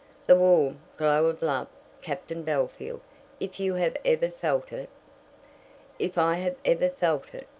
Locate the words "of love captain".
1.27-2.43